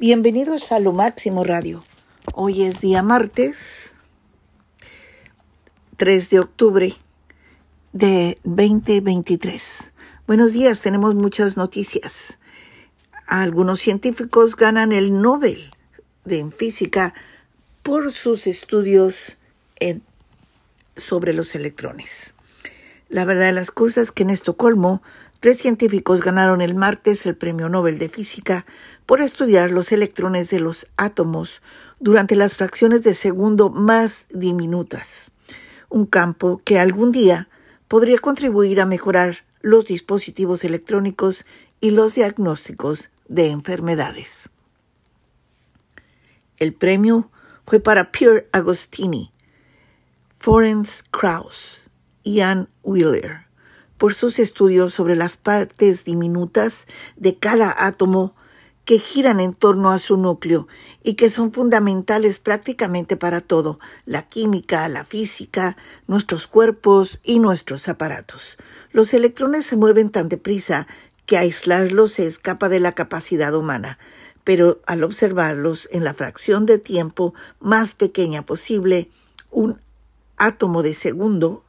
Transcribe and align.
Bienvenidos 0.00 0.72
a 0.72 0.78
Lo 0.78 0.92
Máximo 0.92 1.44
Radio. 1.44 1.84
Hoy 2.32 2.62
es 2.62 2.80
día 2.80 3.02
martes, 3.02 3.92
3 5.98 6.30
de 6.30 6.40
octubre 6.40 6.94
de 7.92 8.38
2023. 8.44 9.92
Buenos 10.26 10.54
días, 10.54 10.80
tenemos 10.80 11.14
muchas 11.14 11.58
noticias. 11.58 12.38
Algunos 13.26 13.80
científicos 13.80 14.56
ganan 14.56 14.92
el 14.92 15.20
Nobel 15.20 15.70
de 16.24 16.50
física 16.50 17.12
por 17.82 18.10
sus 18.10 18.46
estudios 18.46 19.36
sobre 20.96 21.34
los 21.34 21.54
electrones. 21.54 22.32
La 23.10 23.26
verdad 23.26 23.48
de 23.48 23.52
las 23.52 23.70
cosas 23.70 24.04
es 24.04 24.12
que 24.12 24.22
en 24.22 24.30
Estocolmo 24.30 25.02
Tres 25.40 25.56
científicos 25.56 26.20
ganaron 26.20 26.60
el 26.60 26.74
martes 26.74 27.24
el 27.24 27.34
Premio 27.34 27.70
Nobel 27.70 27.98
de 27.98 28.10
Física 28.10 28.66
por 29.10 29.22
estudiar 29.22 29.72
los 29.72 29.90
electrones 29.90 30.50
de 30.50 30.60
los 30.60 30.86
átomos 30.96 31.62
durante 31.98 32.36
las 32.36 32.54
fracciones 32.54 33.02
de 33.02 33.14
segundo 33.14 33.68
más 33.68 34.26
diminutas, 34.30 35.32
un 35.88 36.06
campo 36.06 36.62
que 36.64 36.78
algún 36.78 37.10
día 37.10 37.48
podría 37.88 38.18
contribuir 38.18 38.80
a 38.80 38.86
mejorar 38.86 39.38
los 39.62 39.86
dispositivos 39.86 40.62
electrónicos 40.62 41.44
y 41.80 41.90
los 41.90 42.14
diagnósticos 42.14 43.10
de 43.26 43.48
enfermedades. 43.48 44.48
El 46.60 46.72
premio 46.72 47.32
fue 47.66 47.80
para 47.80 48.12
Pierre 48.12 48.48
Agostini, 48.52 49.32
Florence 50.38 51.02
Krauss 51.10 51.90
y 52.22 52.42
Ann 52.42 52.68
Wheeler 52.84 53.48
por 53.98 54.14
sus 54.14 54.38
estudios 54.38 54.94
sobre 54.94 55.16
las 55.16 55.36
partes 55.36 56.04
diminutas 56.04 56.86
de 57.16 57.36
cada 57.36 57.74
átomo 57.76 58.36
que 58.90 58.98
giran 58.98 59.38
en 59.38 59.54
torno 59.54 59.92
a 59.92 60.00
su 60.00 60.16
núcleo 60.16 60.66
y 61.04 61.14
que 61.14 61.30
son 61.30 61.52
fundamentales 61.52 62.40
prácticamente 62.40 63.16
para 63.16 63.40
todo, 63.40 63.78
la 64.04 64.28
química, 64.28 64.88
la 64.88 65.04
física, 65.04 65.76
nuestros 66.08 66.48
cuerpos 66.48 67.20
y 67.22 67.38
nuestros 67.38 67.88
aparatos. 67.88 68.58
Los 68.90 69.14
electrones 69.14 69.64
se 69.64 69.76
mueven 69.76 70.10
tan 70.10 70.28
deprisa 70.28 70.88
que 71.24 71.38
aislarlos 71.38 72.10
se 72.10 72.26
escapa 72.26 72.68
de 72.68 72.80
la 72.80 72.90
capacidad 72.90 73.54
humana, 73.54 74.00
pero 74.42 74.80
al 74.86 75.04
observarlos 75.04 75.88
en 75.92 76.02
la 76.02 76.12
fracción 76.12 76.66
de 76.66 76.78
tiempo 76.78 77.32
más 77.60 77.94
pequeña 77.94 78.44
posible, 78.44 79.08
un 79.52 79.78
átomo 80.36 80.82
de 80.82 80.94
segundo, 80.94 81.62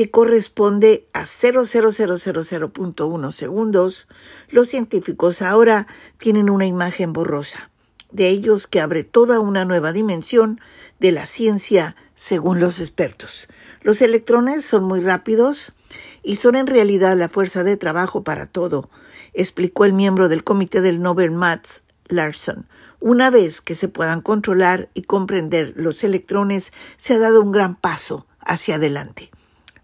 que 0.00 0.10
corresponde 0.10 1.04
a 1.12 1.24
0,0000.1 1.24 3.32
segundos, 3.32 4.08
los 4.48 4.70
científicos 4.70 5.42
ahora 5.42 5.88
tienen 6.16 6.48
una 6.48 6.64
imagen 6.64 7.12
borrosa 7.12 7.70
de 8.10 8.30
ellos 8.30 8.66
que 8.66 8.80
abre 8.80 9.04
toda 9.04 9.40
una 9.40 9.66
nueva 9.66 9.92
dimensión 9.92 10.58
de 11.00 11.12
la 11.12 11.26
ciencia 11.26 11.96
según 12.14 12.60
los 12.60 12.80
expertos. 12.80 13.46
Los 13.82 14.00
electrones 14.00 14.64
son 14.64 14.84
muy 14.84 15.00
rápidos 15.00 15.74
y 16.22 16.36
son 16.36 16.56
en 16.56 16.66
realidad 16.66 17.14
la 17.14 17.28
fuerza 17.28 17.62
de 17.62 17.76
trabajo 17.76 18.24
para 18.24 18.46
todo, 18.46 18.88
explicó 19.34 19.84
el 19.84 19.92
miembro 19.92 20.30
del 20.30 20.44
comité 20.44 20.80
del 20.80 21.02
Nobel 21.02 21.30
Mats 21.30 21.82
Larson. 22.08 22.66
Una 23.00 23.28
vez 23.28 23.60
que 23.60 23.74
se 23.74 23.88
puedan 23.88 24.22
controlar 24.22 24.88
y 24.94 25.02
comprender 25.02 25.74
los 25.76 26.02
electrones, 26.04 26.72
se 26.96 27.12
ha 27.12 27.18
dado 27.18 27.42
un 27.42 27.52
gran 27.52 27.76
paso 27.76 28.26
hacia 28.40 28.76
adelante. 28.76 29.30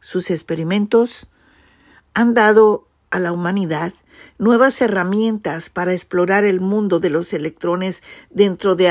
Sus 0.06 0.30
experimentos 0.30 1.26
han 2.14 2.32
dado 2.32 2.86
a 3.10 3.18
la 3.18 3.32
humanidad 3.32 3.92
nuevas 4.38 4.80
herramientas 4.80 5.68
para 5.68 5.94
explorar 5.94 6.44
el 6.44 6.60
mundo 6.60 7.00
de 7.00 7.10
los 7.10 7.32
electrones 7.32 8.04
dentro 8.30 8.76
de 8.76 8.88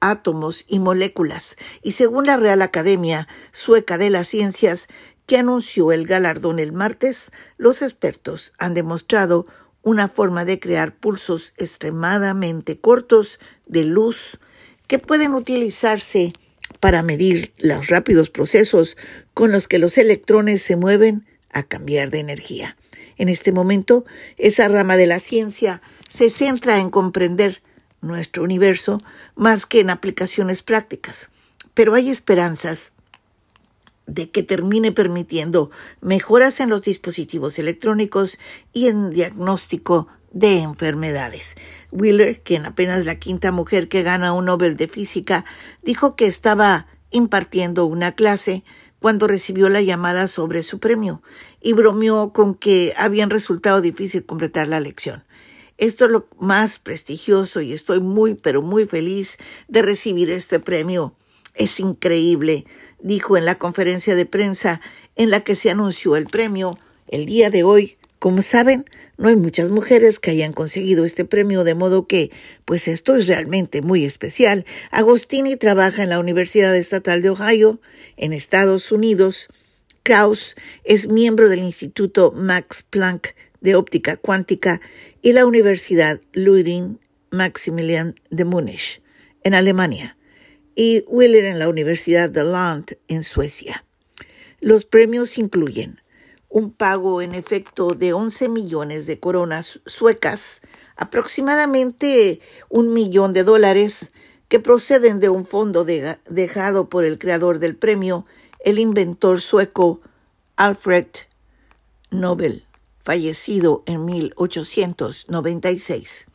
átomos 0.00 0.64
y 0.66 0.78
moléculas, 0.78 1.56
y 1.82 1.92
según 1.92 2.24
la 2.24 2.38
Real 2.38 2.62
Academia 2.62 3.28
Sueca 3.52 3.98
de 3.98 4.08
las 4.08 4.28
Ciencias, 4.28 4.88
que 5.26 5.36
anunció 5.36 5.92
el 5.92 6.06
galardón 6.06 6.58
el 6.58 6.72
martes, 6.72 7.30
los 7.58 7.82
expertos 7.82 8.54
han 8.56 8.72
demostrado 8.72 9.44
una 9.82 10.08
forma 10.08 10.46
de 10.46 10.60
crear 10.60 10.96
pulsos 10.96 11.52
extremadamente 11.58 12.80
cortos 12.80 13.38
de 13.66 13.84
luz 13.84 14.38
que 14.86 14.98
pueden 14.98 15.34
utilizarse 15.34 16.32
para 16.80 17.02
medir 17.02 17.52
los 17.58 17.88
rápidos 17.88 18.30
procesos 18.30 18.96
con 19.32 19.52
los 19.52 19.68
que 19.68 19.78
los 19.78 19.98
electrones 19.98 20.62
se 20.62 20.76
mueven 20.76 21.26
a 21.50 21.62
cambiar 21.62 22.10
de 22.10 22.20
energía. 22.20 22.76
En 23.16 23.28
este 23.28 23.52
momento, 23.52 24.04
esa 24.36 24.68
rama 24.68 24.96
de 24.96 25.06
la 25.06 25.20
ciencia 25.20 25.82
se 26.08 26.30
centra 26.30 26.80
en 26.80 26.90
comprender 26.90 27.62
nuestro 28.00 28.44
universo 28.44 29.02
más 29.34 29.66
que 29.66 29.80
en 29.80 29.90
aplicaciones 29.90 30.62
prácticas. 30.62 31.28
Pero 31.74 31.94
hay 31.94 32.10
esperanzas 32.10 32.92
de 34.06 34.30
que 34.30 34.42
termine 34.42 34.92
permitiendo 34.92 35.70
mejoras 36.00 36.60
en 36.60 36.68
los 36.68 36.82
dispositivos 36.82 37.58
electrónicos 37.58 38.38
y 38.72 38.88
en 38.88 39.10
diagnóstico 39.10 40.08
de 40.34 40.58
enfermedades. 40.58 41.54
Wheeler, 41.90 42.42
quien 42.42 42.66
apenas 42.66 43.06
la 43.06 43.18
quinta 43.18 43.52
mujer 43.52 43.88
que 43.88 44.02
gana 44.02 44.34
un 44.34 44.44
Nobel 44.44 44.76
de 44.76 44.88
Física, 44.88 45.46
dijo 45.82 46.16
que 46.16 46.26
estaba 46.26 46.88
impartiendo 47.10 47.86
una 47.86 48.12
clase 48.12 48.64
cuando 48.98 49.28
recibió 49.28 49.68
la 49.68 49.80
llamada 49.80 50.26
sobre 50.26 50.62
su 50.62 50.80
premio 50.80 51.22
y 51.60 51.72
bromeó 51.72 52.32
con 52.32 52.54
que 52.54 52.92
habían 52.96 53.30
resultado 53.30 53.80
difícil 53.80 54.26
completar 54.26 54.66
la 54.66 54.80
lección. 54.80 55.24
Esto 55.78 56.04
es 56.06 56.10
lo 56.10 56.28
más 56.38 56.78
prestigioso 56.78 57.60
y 57.60 57.72
estoy 57.72 58.00
muy, 58.00 58.34
pero 58.34 58.62
muy 58.62 58.86
feliz 58.86 59.38
de 59.68 59.82
recibir 59.82 60.30
este 60.30 60.58
premio. 60.58 61.14
Es 61.54 61.78
increíble, 61.80 62.64
dijo 63.00 63.36
en 63.36 63.44
la 63.44 63.58
conferencia 63.58 64.14
de 64.14 64.26
prensa 64.26 64.80
en 65.14 65.30
la 65.30 65.40
que 65.40 65.54
se 65.54 65.70
anunció 65.70 66.16
el 66.16 66.26
premio 66.26 66.76
el 67.06 67.26
día 67.26 67.50
de 67.50 67.62
hoy. 67.62 67.98
Como 68.24 68.40
saben, 68.40 68.86
no 69.18 69.28
hay 69.28 69.36
muchas 69.36 69.68
mujeres 69.68 70.18
que 70.18 70.30
hayan 70.30 70.54
conseguido 70.54 71.04
este 71.04 71.26
premio, 71.26 71.62
de 71.62 71.74
modo 71.74 72.06
que, 72.06 72.30
pues 72.64 72.88
esto 72.88 73.16
es 73.16 73.26
realmente 73.26 73.82
muy 73.82 74.06
especial. 74.06 74.64
Agostini 74.90 75.56
trabaja 75.56 76.02
en 76.02 76.08
la 76.08 76.18
Universidad 76.18 76.74
Estatal 76.74 77.20
de 77.20 77.28
Ohio, 77.28 77.82
en 78.16 78.32
Estados 78.32 78.90
Unidos. 78.92 79.48
Krauss 80.04 80.54
es 80.84 81.06
miembro 81.06 81.50
del 81.50 81.58
Instituto 81.58 82.32
Max 82.34 82.86
Planck 82.88 83.34
de 83.60 83.74
Óptica 83.74 84.16
Cuántica 84.16 84.80
y 85.20 85.32
la 85.32 85.44
Universidad 85.44 86.22
Ludwig 86.32 86.96
Maximilian 87.30 88.14
de 88.30 88.46
Múnich, 88.46 89.02
en 89.42 89.52
Alemania, 89.52 90.16
y 90.74 91.04
Willer 91.08 91.44
en 91.44 91.58
la 91.58 91.68
Universidad 91.68 92.30
de 92.30 92.44
Lund, 92.44 92.96
en 93.06 93.22
Suecia. 93.22 93.84
Los 94.60 94.86
premios 94.86 95.36
incluyen 95.36 96.00
un 96.54 96.70
pago 96.70 97.20
en 97.20 97.34
efecto 97.34 97.94
de 97.94 98.12
11 98.12 98.48
millones 98.48 99.06
de 99.06 99.18
coronas 99.18 99.80
suecas, 99.86 100.60
aproximadamente 100.96 102.38
un 102.68 102.92
millón 102.92 103.32
de 103.32 103.42
dólares, 103.42 104.12
que 104.46 104.60
proceden 104.60 105.18
de 105.18 105.30
un 105.30 105.46
fondo 105.46 105.84
dejado 105.84 106.88
por 106.88 107.04
el 107.04 107.18
creador 107.18 107.58
del 107.58 107.74
premio, 107.74 108.24
el 108.64 108.78
inventor 108.78 109.40
sueco 109.40 110.00
Alfred 110.54 111.08
Nobel, 112.12 112.66
fallecido 113.02 113.82
en 113.86 114.04
1896. 114.04 116.26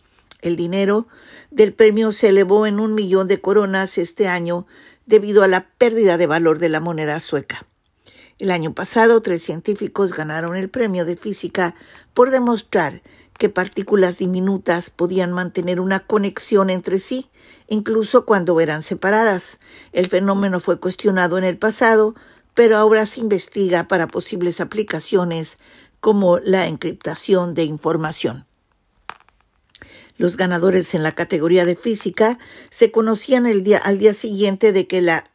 El 0.41 0.57
dinero 0.57 1.07
del 1.50 1.74
premio 1.74 2.12
se 2.12 2.28
elevó 2.28 2.68
en 2.68 2.81
un 2.81 2.94
millón 2.94 3.30
de 3.30 3.40
coronas 3.40 3.97
este 3.97 4.28
año 4.28 4.68
debido 5.06 5.44
a 5.44 5.47
la 5.47 5.69
pérdida 5.78 6.18
de 6.18 6.28
valor 6.28 6.59
de 6.59 6.68
la 6.68 6.81
moneda 6.81 7.22
sueca. 7.22 7.69
El 8.39 8.51
año 8.51 8.73
pasado, 8.73 9.22
tres 9.22 9.44
científicos 9.44 10.13
ganaron 10.13 10.55
el 10.55 10.69
premio 10.69 11.03
de 11.03 11.17
física 11.17 11.75
por 12.13 12.31
demostrar 12.31 13.01
que 13.38 13.50
partículas 13.50 14.17
diminutas 14.17 14.89
podían 14.89 15.33
mantener 15.33 15.81
una 15.81 16.05
conexión 16.05 16.69
entre 16.69 17.00
sí, 17.00 17.30
incluso 17.68 18.25
cuando 18.25 18.59
eran 18.62 18.81
separadas. 18.81 19.59
El 19.91 20.07
fenómeno 20.07 20.62
fue 20.62 20.80
cuestionado 20.80 21.38
en 21.38 21.44
el 21.44 21.57
pasado, 21.57 22.15
pero 22.53 22.77
ahora 22.77 23.06
se 23.06 23.19
investiga 23.19 23.89
para 23.89 24.07
posibles 24.07 24.62
aplicaciones 24.62 25.57
como 26.00 26.39
la 26.39 26.68
encriptación 26.68 27.53
de 27.53 27.65
información. 27.65 28.45
Los 30.18 30.38
ganadores 30.38 30.95
en 30.95 31.03
la 31.03 31.13
categoría 31.13 31.65
de 31.65 31.75
física 31.75 32.39
se 32.69 32.89
conocían 32.89 33.45
el 33.45 33.63
día, 33.63 33.80
al 33.80 34.00
día 34.00 34.13
siguiente 34.13 34.71
de 34.71 34.88
que 34.88 35.01
la 35.01 35.25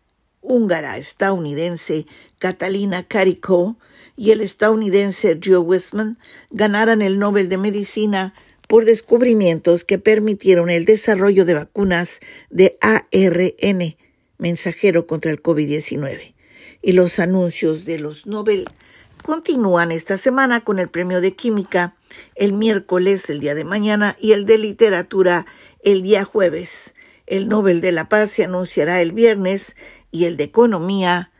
húngara 0.44 0.98
estadounidense 0.98 2.06
Catalina 2.38 3.08
Carico 3.08 3.76
y 4.16 4.30
el 4.30 4.40
estadounidense 4.40 5.40
Joe 5.42 5.58
Westman 5.58 6.18
ganaran 6.50 7.02
el 7.02 7.18
Nobel 7.18 7.48
de 7.48 7.58
Medicina 7.58 8.34
por 8.68 8.84
descubrimientos 8.84 9.84
que 9.84 9.98
permitieron 9.98 10.70
el 10.70 10.84
desarrollo 10.84 11.44
de 11.44 11.54
vacunas 11.54 12.20
de 12.50 12.78
ARN 12.80 13.96
mensajero 14.38 15.06
contra 15.06 15.32
el 15.32 15.42
COVID-19. 15.42 16.34
Y 16.82 16.92
los 16.92 17.18
anuncios 17.18 17.84
de 17.84 17.98
los 17.98 18.26
Nobel 18.26 18.66
Continúan 19.24 19.90
esta 19.90 20.18
semana 20.18 20.64
con 20.64 20.78
el 20.78 20.90
premio 20.90 21.22
de 21.22 21.34
química 21.34 21.96
el 22.34 22.52
miércoles, 22.52 23.30
el 23.30 23.40
día 23.40 23.54
de 23.54 23.64
mañana, 23.64 24.18
y 24.20 24.32
el 24.32 24.44
de 24.44 24.58
literatura 24.58 25.46
el 25.82 26.02
día 26.02 26.24
jueves. 26.24 26.92
El 27.26 27.48
Nobel 27.48 27.80
de 27.80 27.90
la 27.90 28.10
Paz 28.10 28.32
se 28.32 28.44
anunciará 28.44 29.00
el 29.00 29.12
viernes 29.12 29.76
y 30.14 30.26
el 30.26 30.36
de 30.36 30.44
economía 30.44 31.32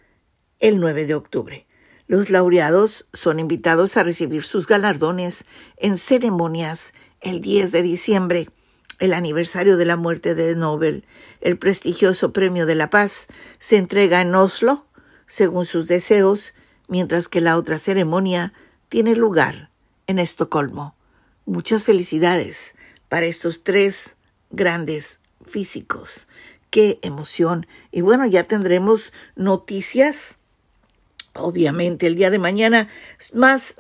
el 0.59 0.81
9 0.81 1.06
de 1.06 1.15
octubre. 1.15 1.65
Los 2.09 2.29
laureados 2.29 3.06
son 3.12 3.38
invitados 3.38 3.97
a 3.97 4.03
recibir 4.03 4.43
sus 4.43 4.67
galardones 4.67 5.44
en 5.76 5.97
ceremonias 5.97 6.93
el 7.21 7.41
10 7.41 7.71
de 7.71 7.82
diciembre, 7.82 8.50
el 8.99 9.12
aniversario 9.12 9.76
de 9.76 9.85
la 9.85 9.97
muerte 9.97 10.35
de 10.35 10.56
Nobel. 10.56 11.06
El 11.41 11.56
prestigioso 11.56 12.32
Premio 12.32 12.67
de 12.67 12.75
la 12.75 12.91
Paz 12.91 13.29
se 13.61 13.76
entrega 13.76 14.21
en 14.21 14.35
Oslo, 14.35 14.87
según 15.29 15.67
sus 15.67 15.87
deseos, 15.87 16.53
mientras 16.88 17.29
que 17.29 17.41
la 17.41 17.56
otra 17.56 17.79
ceremonia 17.79 18.55
tiene 18.88 19.15
lugar 19.15 19.70
en 20.09 20.19
Estocolmo. 20.19 20.97
Muchas 21.47 21.85
felicidades 21.85 22.75
para 23.09 23.27
estos 23.27 23.62
tres 23.62 24.17
grandes 24.50 25.20
físicos. 25.47 26.27
Qué 26.75 26.99
emoción. 27.03 27.69
Y 27.93 28.00
bueno, 28.00 28.26
ya 28.26 28.49
tendremos 28.49 29.12
noticias 29.37 30.38
obviamente 31.37 32.09
el 32.09 32.17
día 32.17 32.31
de 32.31 32.41
mañana 32.41 32.88
más 33.32 33.76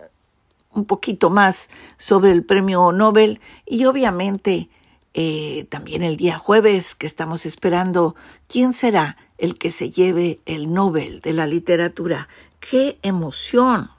un 0.70 0.84
poquito 0.84 1.28
más 1.28 1.68
sobre 1.96 2.30
el 2.30 2.44
premio 2.44 2.92
Nobel 2.92 3.40
y 3.66 3.84
obviamente 3.86 4.68
eh, 5.12 5.66
también 5.70 6.04
el 6.04 6.16
día 6.16 6.38
jueves 6.38 6.94
que 6.94 7.08
estamos 7.08 7.46
esperando 7.46 8.14
quién 8.46 8.72
será 8.72 9.16
el 9.38 9.58
que 9.58 9.72
se 9.72 9.90
lleve 9.90 10.38
el 10.46 10.72
Nobel 10.72 11.18
de 11.18 11.32
la 11.32 11.48
literatura. 11.48 12.28
¡Qué 12.60 13.00
emoción! 13.02 13.90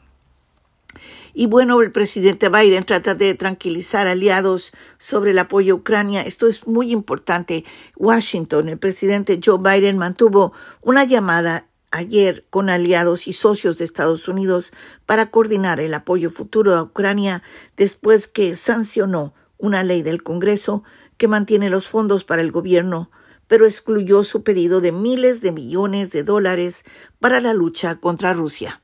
Y 1.37 1.47
bueno, 1.47 1.81
el 1.81 1.91
presidente 1.91 2.47
Biden 2.47 2.85
trata 2.85 3.13
de 3.13 3.33
tranquilizar 3.33 4.07
aliados 4.07 4.71
sobre 4.97 5.31
el 5.31 5.39
apoyo 5.39 5.73
a 5.73 5.77
Ucrania. 5.77 6.21
Esto 6.21 6.47
es 6.47 6.65
muy 6.65 6.93
importante. 6.93 7.65
Washington, 7.97 8.69
el 8.69 8.77
presidente 8.77 9.41
Joe 9.43 9.59
Biden 9.59 9.97
mantuvo 9.97 10.53
una 10.81 11.03
llamada 11.03 11.67
ayer 11.91 12.45
con 12.49 12.69
aliados 12.69 13.27
y 13.27 13.33
socios 13.33 13.77
de 13.77 13.83
Estados 13.83 14.29
Unidos 14.29 14.71
para 15.05 15.29
coordinar 15.29 15.81
el 15.81 15.93
apoyo 15.93 16.31
futuro 16.31 16.73
a 16.73 16.83
Ucrania 16.83 17.43
después 17.75 18.29
que 18.29 18.55
sancionó 18.55 19.33
una 19.57 19.83
ley 19.83 20.03
del 20.03 20.23
Congreso 20.23 20.83
que 21.17 21.27
mantiene 21.27 21.69
los 21.69 21.85
fondos 21.85 22.23
para 22.23 22.43
el 22.43 22.53
gobierno, 22.53 23.11
pero 23.47 23.65
excluyó 23.65 24.23
su 24.23 24.41
pedido 24.43 24.79
de 24.79 24.93
miles 24.93 25.41
de 25.41 25.51
millones 25.51 26.11
de 26.11 26.23
dólares 26.23 26.85
para 27.19 27.41
la 27.41 27.53
lucha 27.53 27.95
contra 27.95 28.33
Rusia. 28.33 28.81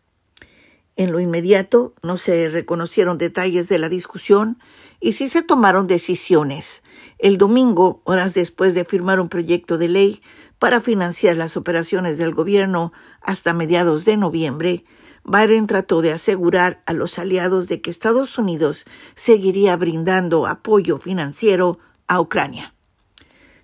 En 0.96 1.12
lo 1.12 1.20
inmediato 1.20 1.94
no 2.04 2.18
se 2.18 2.50
reconocieron 2.50 3.18
detalles 3.18 3.70
de 3.70 3.80
la 3.80 3.90
discusión 3.90 4.60
y 5.00 5.14
sí 5.14 5.30
se 5.30 5.42
tomaron 5.42 5.88
decisiones. 5.88 6.84
El 7.18 7.38
domingo, 7.38 8.02
horas 8.04 8.34
después 8.34 8.74
de 8.74 8.86
firmar 8.86 9.20
un 9.20 9.30
proyecto 9.30 9.78
de 9.78 9.88
ley 9.88 10.22
para 10.60 10.82
financiar 10.82 11.38
las 11.38 11.58
operaciones 11.58 12.18
del 12.18 12.34
gobierno 12.34 12.92
hasta 13.22 13.54
mediados 13.54 14.06
de 14.06 14.18
noviembre, 14.18 14.86
Biden 15.24 15.68
trató 15.68 16.02
de 16.02 16.14
asegurar 16.14 16.82
a 16.86 16.94
los 16.94 17.20
aliados 17.20 17.68
de 17.68 17.82
que 17.82 17.90
Estados 17.90 18.38
Unidos 18.38 18.86
seguiría 19.16 19.78
brindando 19.78 20.48
apoyo 20.48 20.98
financiero 20.98 21.80
a 22.08 22.20
Ucrania. 22.20 22.74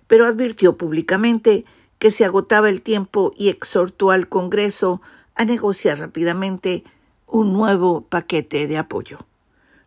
Pero 0.06 0.24
advirtió 0.24 0.76
públicamente 0.76 1.64
que 1.98 2.10
se 2.10 2.24
agotaba 2.24 2.68
el 2.68 2.80
tiempo 2.80 3.32
y 3.36 3.48
exhortó 3.48 4.10
al 4.10 4.28
Congreso 4.28 5.02
a 5.34 5.44
negociar 5.44 5.98
rápidamente 5.98 6.84
un 7.28 7.52
nuevo 7.52 8.02
paquete 8.02 8.66
de 8.66 8.78
apoyo. 8.78 9.18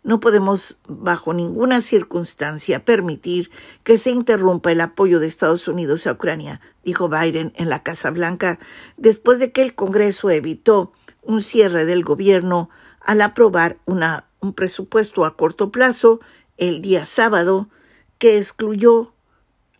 No 0.03 0.19
podemos 0.19 0.77
bajo 0.87 1.33
ninguna 1.33 1.81
circunstancia 1.81 2.85
permitir 2.85 3.51
que 3.83 3.97
se 3.97 4.09
interrumpa 4.09 4.71
el 4.71 4.81
apoyo 4.81 5.19
de 5.19 5.27
Estados 5.27 5.67
Unidos 5.67 6.07
a 6.07 6.13
Ucrania, 6.13 6.59
dijo 6.83 7.07
Biden 7.07 7.53
en 7.55 7.69
la 7.69 7.83
Casa 7.83 8.09
Blanca, 8.09 8.57
después 8.97 9.37
de 9.37 9.51
que 9.51 9.61
el 9.61 9.75
Congreso 9.75 10.31
evitó 10.31 10.91
un 11.21 11.41
cierre 11.43 11.85
del 11.85 12.03
gobierno 12.03 12.69
al 12.99 13.21
aprobar 13.21 13.77
un 13.85 14.53
presupuesto 14.53 15.25
a 15.25 15.35
corto 15.35 15.71
plazo 15.71 16.19
el 16.57 16.81
día 16.81 17.05
sábado 17.05 17.69
que 18.17 18.37
excluyó 18.37 19.13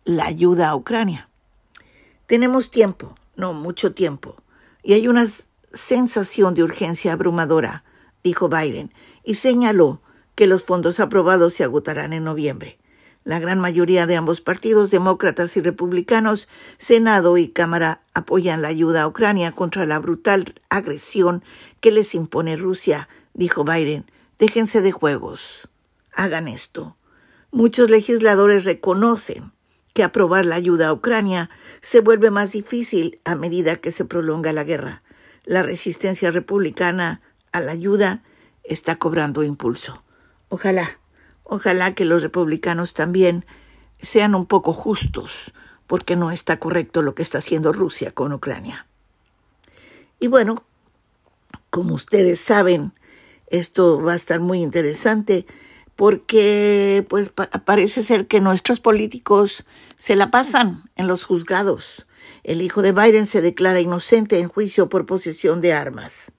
la 0.04 0.26
ayuda 0.26 0.68
a 0.68 0.76
Ucrania. 0.76 1.28
Tenemos 2.26 2.70
tiempo, 2.70 3.14
no 3.34 3.54
mucho 3.54 3.92
tiempo, 3.92 4.36
y 4.84 4.94
hay 4.94 5.08
una 5.08 5.26
sensación 5.74 6.54
de 6.54 6.62
urgencia 6.62 7.12
abrumadora, 7.12 7.84
dijo 8.22 8.48
Biden, 8.48 8.92
y 9.24 9.34
señaló 9.34 10.00
que 10.34 10.46
los 10.46 10.64
fondos 10.64 11.00
aprobados 11.00 11.54
se 11.54 11.64
agotarán 11.64 12.12
en 12.12 12.24
noviembre. 12.24 12.78
La 13.24 13.38
gran 13.38 13.60
mayoría 13.60 14.06
de 14.06 14.16
ambos 14.16 14.40
partidos, 14.40 14.90
demócratas 14.90 15.56
y 15.56 15.60
republicanos, 15.60 16.48
Senado 16.76 17.38
y 17.38 17.48
Cámara, 17.48 18.02
apoyan 18.14 18.62
la 18.62 18.68
ayuda 18.68 19.02
a 19.02 19.06
Ucrania 19.06 19.52
contra 19.52 19.86
la 19.86 20.00
brutal 20.00 20.60
agresión 20.70 21.44
que 21.80 21.92
les 21.92 22.14
impone 22.14 22.56
Rusia, 22.56 23.08
dijo 23.32 23.64
Biden. 23.64 24.10
Déjense 24.38 24.80
de 24.80 24.90
juegos. 24.90 25.68
Hagan 26.12 26.48
esto. 26.48 26.96
Muchos 27.52 27.90
legisladores 27.90 28.64
reconocen 28.64 29.52
que 29.94 30.02
aprobar 30.02 30.46
la 30.46 30.56
ayuda 30.56 30.88
a 30.88 30.92
Ucrania 30.92 31.50
se 31.80 32.00
vuelve 32.00 32.30
más 32.30 32.50
difícil 32.50 33.20
a 33.24 33.34
medida 33.34 33.76
que 33.76 33.92
se 33.92 34.04
prolonga 34.04 34.52
la 34.52 34.64
guerra. 34.64 35.01
La 35.44 35.62
resistencia 35.62 36.30
republicana 36.30 37.20
a 37.52 37.60
la 37.60 37.72
ayuda 37.72 38.22
está 38.64 38.96
cobrando 38.96 39.42
impulso. 39.42 40.02
Ojalá, 40.48 40.98
ojalá 41.44 41.94
que 41.94 42.04
los 42.04 42.22
republicanos 42.22 42.94
también 42.94 43.44
sean 44.00 44.34
un 44.34 44.46
poco 44.46 44.72
justos, 44.72 45.52
porque 45.86 46.16
no 46.16 46.30
está 46.30 46.58
correcto 46.58 47.02
lo 47.02 47.14
que 47.14 47.22
está 47.22 47.38
haciendo 47.38 47.72
Rusia 47.72 48.10
con 48.10 48.32
Ucrania. 48.32 48.86
Y 50.20 50.28
bueno, 50.28 50.64
como 51.70 51.94
ustedes 51.94 52.40
saben, 52.40 52.92
esto 53.48 54.00
va 54.02 54.12
a 54.12 54.16
estar 54.16 54.40
muy 54.40 54.60
interesante 54.62 55.46
porque 55.96 57.04
pues 57.08 57.30
parece 57.30 58.02
ser 58.02 58.26
que 58.26 58.40
nuestros 58.40 58.80
políticos 58.80 59.64
se 59.96 60.16
la 60.16 60.30
pasan 60.30 60.90
en 60.96 61.06
los 61.06 61.24
juzgados. 61.24 62.06
El 62.42 62.62
hijo 62.62 62.82
de 62.82 62.92
Biden 62.92 63.26
se 63.26 63.40
declara 63.40 63.80
inocente 63.80 64.38
en 64.38 64.48
juicio 64.48 64.88
por 64.88 65.06
posesión 65.06 65.60
de 65.60 65.72
armas. 65.72 66.32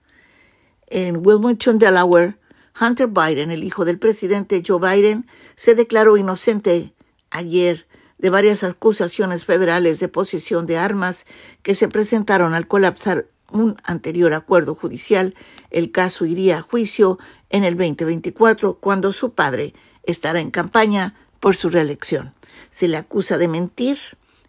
En 0.88 1.26
Wilmington, 1.26 1.80
Delaware, 1.80 2.38
Hunter 2.80 3.08
Biden, 3.08 3.52
el 3.52 3.64
hijo 3.64 3.86
del 3.86 4.00
presidente 4.00 4.62
Joe 4.66 4.80
Biden, 4.80 5.28
se 5.56 5.76
declaró 5.76 6.18
inocente 6.18 6.94
ayer 7.30 7.88
de 8.18 8.30
varias 8.30 8.64
acusaciones 8.64 9.46
federales 9.46 10.00
de 10.00 10.08
posesión 10.08 10.66
de 10.66 10.78
armas 10.78 11.26
que 11.62 11.74
se 11.74 11.88
presentaron 11.88 12.54
al 12.54 12.68
colapsar 12.68 13.28
un 13.52 13.78
anterior 13.84 14.34
acuerdo 14.34 14.76
judicial. 14.76 15.36
El 15.70 15.92
caso 15.92 16.26
iría 16.26 16.60
a 16.60 16.62
juicio 16.62 17.20
en 17.50 17.64
el 17.64 17.78
2024 17.78 18.76
cuando 18.80 19.12
su 19.12 19.34
padre 19.34 19.74
estará 20.04 20.40
en 20.40 20.52
campaña 20.52 21.16
por 21.40 21.56
su 21.56 21.70
reelección. 21.70 22.34
Se 22.70 22.88
le 22.88 22.98
acusa 22.98 23.38
de 23.38 23.48
mentir 23.48 23.98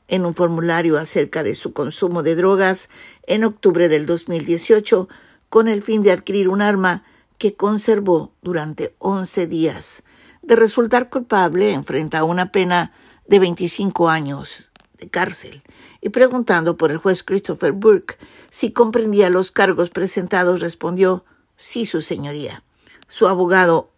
en 0.08 0.26
un 0.26 0.34
formulario 0.34 0.98
acerca 0.98 1.42
de 1.42 1.54
su 1.54 1.72
consumo 1.72 2.22
de 2.22 2.34
drogas 2.34 2.88
en 3.26 3.44
octubre 3.44 3.88
del 3.88 4.06
2018 4.06 5.08
con 5.48 5.68
el 5.68 5.82
fin 5.82 6.02
de 6.02 6.12
adquirir 6.12 6.48
un 6.48 6.62
arma 6.62 7.04
que 7.38 7.54
conservó 7.54 8.32
durante 8.42 8.94
11 8.98 9.46
días. 9.46 10.02
De 10.42 10.56
resultar 10.56 11.08
culpable, 11.08 11.72
enfrenta 11.72 12.24
una 12.24 12.52
pena 12.52 12.92
de 13.26 13.38
25 13.38 14.08
años 14.08 14.70
de 14.98 15.08
cárcel. 15.08 15.62
Y 16.00 16.10
preguntando 16.10 16.76
por 16.76 16.90
el 16.90 16.98
juez 16.98 17.22
Christopher 17.22 17.72
Burke 17.72 18.18
si 18.50 18.72
comprendía 18.72 19.30
los 19.30 19.50
cargos 19.50 19.90
presentados, 19.90 20.60
respondió 20.60 21.24
sí, 21.56 21.86
su 21.86 22.00
señoría. 22.00 22.62
Su 23.06 23.26
abogado 23.26 23.90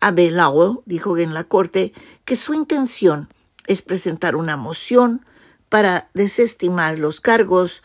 Abel 0.00 0.36
Lowell 0.36 0.80
dijo 0.84 1.16
en 1.16 1.34
la 1.34 1.44
corte 1.44 1.92
que 2.24 2.36
su 2.36 2.54
intención 2.54 3.28
es 3.66 3.82
presentar 3.82 4.36
una 4.36 4.56
moción 4.56 5.24
para 5.68 6.08
desestimar 6.14 6.98
los 6.98 7.20
cargos 7.20 7.82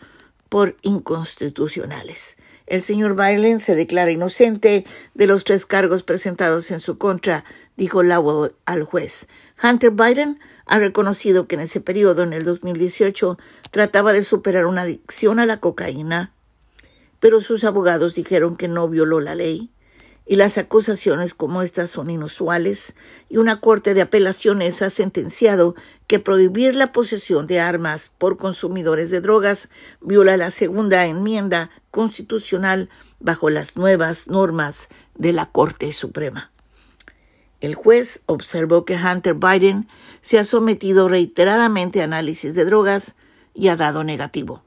por 0.49 0.77
inconstitucionales. 0.81 2.37
El 2.65 2.81
señor 2.81 3.15
Biden 3.15 3.59
se 3.59 3.75
declara 3.75 4.11
inocente 4.11 4.85
de 5.13 5.27
los 5.27 5.43
tres 5.43 5.65
cargos 5.65 6.03
presentados 6.03 6.71
en 6.71 6.79
su 6.79 6.97
contra, 6.97 7.43
dijo 7.75 8.03
Lowell 8.03 8.53
al 8.65 8.83
juez. 8.83 9.27
Hunter 9.61 9.91
Biden 9.91 10.39
ha 10.65 10.79
reconocido 10.79 11.47
que 11.47 11.55
en 11.55 11.61
ese 11.61 11.81
periodo, 11.81 12.23
en 12.23 12.31
el 12.31 12.45
2018, 12.45 13.37
trataba 13.71 14.13
de 14.13 14.23
superar 14.23 14.65
una 14.65 14.83
adicción 14.83 15.39
a 15.39 15.45
la 15.45 15.59
cocaína, 15.59 16.31
pero 17.19 17.41
sus 17.41 17.63
abogados 17.63 18.15
dijeron 18.15 18.55
que 18.55 18.67
no 18.67 18.87
violó 18.87 19.19
la 19.19 19.35
ley 19.35 19.72
y 20.25 20.37
las 20.37 20.57
acusaciones 20.57 21.33
como 21.33 21.61
estas 21.61 21.89
son 21.89 22.09
inusuales, 22.09 22.93
y 23.29 23.37
una 23.37 23.59
corte 23.59 23.93
de 23.93 24.01
apelaciones 24.01 24.81
ha 24.81 24.89
sentenciado 24.89 25.75
que 26.07 26.19
prohibir 26.19 26.75
la 26.75 26.91
posesión 26.91 27.45
de 27.45 27.59
armas 27.59 28.11
por 28.17 28.37
consumidores 28.37 29.09
de 29.09 29.21
drogas 29.21 29.69
viola 30.01 30.37
la 30.37 30.49
segunda 30.49 31.05
enmienda 31.05 31.69
constitucional 31.91 32.89
bajo 33.19 33.49
las 33.49 33.75
nuevas 33.75 34.27
normas 34.27 34.87
de 35.15 35.33
la 35.33 35.47
Corte 35.47 35.91
Suprema. 35.91 36.51
El 37.59 37.75
juez 37.75 38.21
observó 38.25 38.83
que 38.83 38.95
Hunter 38.95 39.35
Biden 39.35 39.87
se 40.21 40.37
ha 40.37 40.43
sometido 40.43 41.07
reiteradamente 41.07 42.01
a 42.01 42.05
análisis 42.05 42.55
de 42.55 42.65
drogas 42.65 43.15
y 43.53 43.69
ha 43.69 43.75
dado 43.75 44.03
negativo. 44.03 44.63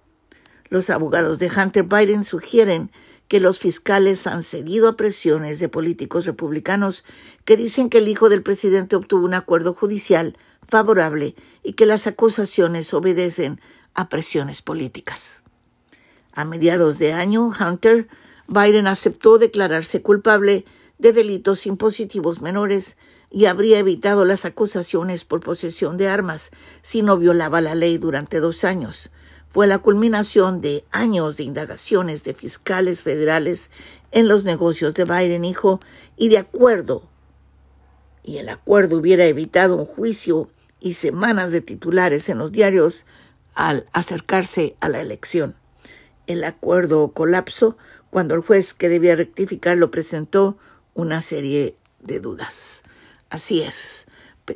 Los 0.68 0.90
abogados 0.90 1.38
de 1.38 1.50
Hunter 1.50 1.84
Biden 1.84 2.24
sugieren 2.24 2.90
que 3.28 3.40
los 3.40 3.58
fiscales 3.58 4.26
han 4.26 4.42
cedido 4.42 4.88
a 4.88 4.96
presiones 4.96 5.58
de 5.58 5.68
políticos 5.68 6.26
republicanos 6.26 7.04
que 7.44 7.56
dicen 7.56 7.90
que 7.90 7.98
el 7.98 8.08
hijo 8.08 8.28
del 8.28 8.42
presidente 8.42 8.96
obtuvo 8.96 9.24
un 9.24 9.34
acuerdo 9.34 9.72
judicial 9.72 10.36
favorable 10.68 11.34
y 11.62 11.74
que 11.74 11.86
las 11.86 12.06
acusaciones 12.06 12.92
obedecen 12.94 13.60
a 13.94 14.08
presiones 14.08 14.62
políticas. 14.62 15.42
A 16.32 16.44
mediados 16.44 16.98
de 16.98 17.12
año, 17.12 17.50
Hunter 17.58 18.08
Biden 18.46 18.86
aceptó 18.86 19.38
declararse 19.38 20.02
culpable 20.02 20.64
de 20.98 21.12
delitos 21.12 21.66
impositivos 21.66 22.40
menores 22.40 22.96
y 23.30 23.46
habría 23.46 23.78
evitado 23.78 24.24
las 24.24 24.44
acusaciones 24.44 25.24
por 25.24 25.40
posesión 25.40 25.96
de 25.96 26.08
armas 26.08 26.50
si 26.82 27.02
no 27.02 27.16
violaba 27.16 27.60
la 27.60 27.74
ley 27.74 27.98
durante 27.98 28.38
dos 28.40 28.64
años. 28.64 29.10
Fue 29.48 29.66
la 29.66 29.78
culminación 29.78 30.60
de 30.60 30.84
años 30.90 31.36
de 31.36 31.44
indagaciones 31.44 32.24
de 32.24 32.34
fiscales 32.34 33.02
federales 33.02 33.70
en 34.10 34.28
los 34.28 34.44
negocios 34.44 34.94
de 34.94 35.04
Biden 35.04 35.44
hijo 35.44 35.80
y 36.16 36.28
de 36.28 36.38
acuerdo 36.38 37.08
y 38.26 38.38
el 38.38 38.48
acuerdo 38.48 38.98
hubiera 38.98 39.24
evitado 39.24 39.76
un 39.76 39.86
juicio 39.86 40.50
y 40.80 40.94
semanas 40.94 41.52
de 41.52 41.60
titulares 41.60 42.28
en 42.28 42.38
los 42.38 42.52
diarios 42.52 43.06
al 43.54 43.86
acercarse 43.92 44.76
a 44.80 44.88
la 44.88 45.00
elección. 45.00 45.54
El 46.26 46.42
acuerdo 46.44 47.12
colapsó 47.12 47.78
cuando 48.10 48.34
el 48.34 48.40
juez 48.40 48.74
que 48.74 48.88
debía 48.88 49.14
rectificar 49.14 49.76
lo 49.76 49.92
presentó 49.92 50.58
una 50.92 51.20
serie 51.20 51.76
de 52.00 52.18
dudas. 52.18 52.82
Así 53.30 53.62
es. 53.62 54.06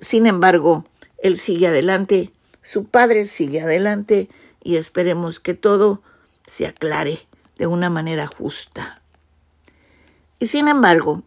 Sin 0.01 0.27
embargo, 0.27 0.85
él 1.19 1.37
sigue 1.37 1.69
adelante, 1.69 2.33
su 2.63 2.85
padre 2.85 3.25
sigue 3.25 3.61
adelante 3.61 4.29
y 4.63 4.77
esperemos 4.77 5.41
que 5.41 5.55
todo 5.55 6.03
se 6.47 6.67
aclare 6.67 7.19
de 7.57 7.67
una 7.67 7.91
manera 7.91 8.27
justa. 8.27 9.03
Y 10.39 10.47
sin 10.47 10.69
embargo, 10.69 11.23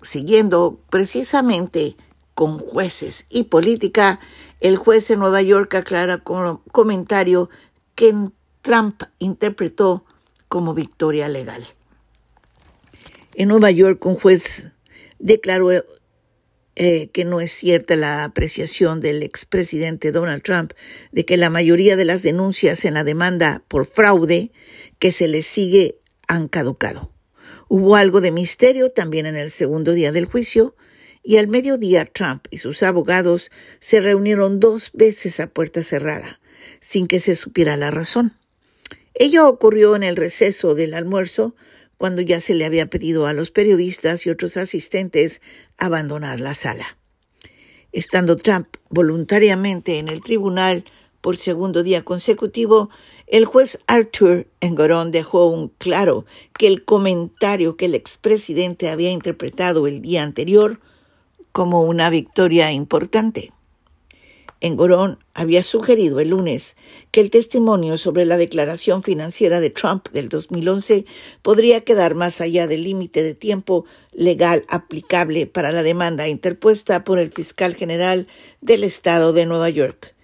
siguiendo 0.00 0.80
precisamente 0.90 1.96
con 2.34 2.58
jueces 2.58 3.26
y 3.28 3.44
política, 3.44 4.20
el 4.60 4.76
juez 4.76 5.08
de 5.08 5.16
Nueva 5.16 5.42
York 5.42 5.74
aclara 5.74 6.18
con 6.18 6.58
comentario 6.70 7.50
que 7.94 8.14
Trump 8.62 9.02
interpretó 9.18 10.04
como 10.48 10.72
victoria 10.74 11.28
legal. 11.28 11.64
En 13.34 13.48
Nueva 13.48 13.70
York, 13.70 14.04
un 14.06 14.16
juez 14.16 14.70
declaró 15.18 15.70
eh, 16.80 17.10
que 17.10 17.24
no 17.24 17.40
es 17.40 17.50
cierta 17.50 17.96
la 17.96 18.22
apreciación 18.22 19.00
del 19.00 19.24
expresidente 19.24 20.12
Donald 20.12 20.44
Trump 20.44 20.74
de 21.10 21.24
que 21.24 21.36
la 21.36 21.50
mayoría 21.50 21.96
de 21.96 22.04
las 22.04 22.22
denuncias 22.22 22.84
en 22.84 22.94
la 22.94 23.02
demanda 23.02 23.64
por 23.66 23.84
fraude 23.84 24.52
que 25.00 25.10
se 25.10 25.26
le 25.26 25.42
sigue 25.42 25.98
han 26.28 26.46
caducado. 26.46 27.10
Hubo 27.66 27.96
algo 27.96 28.20
de 28.20 28.30
misterio 28.30 28.92
también 28.92 29.26
en 29.26 29.34
el 29.34 29.50
segundo 29.50 29.92
día 29.92 30.12
del 30.12 30.26
juicio, 30.26 30.76
y 31.24 31.38
al 31.38 31.48
mediodía 31.48 32.04
Trump 32.04 32.46
y 32.48 32.58
sus 32.58 32.84
abogados 32.84 33.50
se 33.80 33.98
reunieron 33.98 34.60
dos 34.60 34.92
veces 34.94 35.40
a 35.40 35.48
puerta 35.48 35.82
cerrada, 35.82 36.38
sin 36.78 37.08
que 37.08 37.18
se 37.18 37.34
supiera 37.34 37.76
la 37.76 37.90
razón. 37.90 38.36
Ello 39.14 39.48
ocurrió 39.48 39.96
en 39.96 40.04
el 40.04 40.14
receso 40.14 40.76
del 40.76 40.94
almuerzo, 40.94 41.56
cuando 41.98 42.22
ya 42.22 42.40
se 42.40 42.54
le 42.54 42.64
había 42.64 42.86
pedido 42.86 43.26
a 43.26 43.32
los 43.34 43.50
periodistas 43.50 44.24
y 44.24 44.30
otros 44.30 44.56
asistentes 44.56 45.42
abandonar 45.76 46.40
la 46.40 46.54
sala. 46.54 46.96
Estando 47.92 48.36
Trump 48.36 48.68
voluntariamente 48.88 49.98
en 49.98 50.08
el 50.08 50.22
tribunal 50.22 50.84
por 51.20 51.36
segundo 51.36 51.82
día 51.82 52.04
consecutivo, 52.04 52.90
el 53.26 53.44
juez 53.44 53.80
Arthur 53.86 54.46
Engoron 54.60 55.10
dejó 55.10 55.48
un 55.48 55.68
claro 55.68 56.24
que 56.56 56.68
el 56.68 56.84
comentario 56.84 57.76
que 57.76 57.86
el 57.86 57.94
expresidente 57.94 58.88
había 58.88 59.10
interpretado 59.10 59.86
el 59.86 60.00
día 60.00 60.22
anterior 60.22 60.80
como 61.52 61.82
una 61.82 62.08
victoria 62.08 62.70
importante. 62.72 63.52
Engorón 64.60 65.18
había 65.34 65.62
sugerido 65.62 66.18
el 66.18 66.30
lunes 66.30 66.76
que 67.12 67.20
el 67.20 67.30
testimonio 67.30 67.96
sobre 67.96 68.24
la 68.24 68.36
declaración 68.36 69.02
financiera 69.02 69.60
de 69.60 69.70
Trump 69.70 70.08
del 70.10 70.28
2011 70.28 71.04
podría 71.42 71.82
quedar 71.82 72.14
más 72.14 72.40
allá 72.40 72.66
del 72.66 72.82
límite 72.82 73.22
de 73.22 73.34
tiempo 73.34 73.84
legal 74.12 74.64
aplicable 74.68 75.46
para 75.46 75.70
la 75.70 75.82
demanda 75.82 76.26
interpuesta 76.26 77.04
por 77.04 77.20
el 77.20 77.30
fiscal 77.30 77.74
general 77.74 78.26
del 78.60 78.82
estado 78.82 79.32
de 79.32 79.46
Nueva 79.46 79.70
York, 79.70 80.16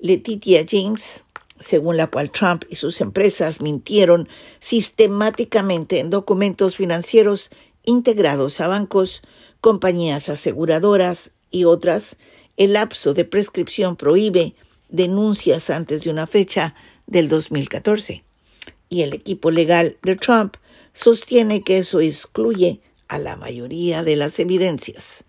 Letitia 0.00 0.64
James, 0.68 1.24
según 1.60 1.96
la 1.96 2.08
cual 2.08 2.30
Trump 2.30 2.64
y 2.68 2.76
sus 2.76 3.00
empresas 3.00 3.60
mintieron 3.60 4.28
sistemáticamente 4.58 6.00
en 6.00 6.10
documentos 6.10 6.76
financieros 6.76 7.50
integrados 7.84 8.60
a 8.60 8.66
bancos, 8.66 9.22
compañías 9.60 10.28
aseguradoras 10.28 11.30
y 11.50 11.64
otras 11.64 12.16
el 12.56 12.72
lapso 12.72 13.14
de 13.14 13.24
prescripción 13.24 13.96
prohíbe 13.96 14.54
denuncias 14.88 15.70
antes 15.70 16.02
de 16.02 16.10
una 16.10 16.26
fecha 16.26 16.74
del 17.06 17.28
2014 17.28 18.24
y 18.88 19.02
el 19.02 19.12
equipo 19.12 19.50
legal 19.50 19.98
de 20.02 20.16
Trump 20.16 20.56
sostiene 20.92 21.62
que 21.62 21.78
eso 21.78 22.00
excluye 22.00 22.80
a 23.08 23.18
la 23.18 23.36
mayoría 23.36 24.02
de 24.02 24.16
las 24.16 24.38
evidencias. 24.38 25.24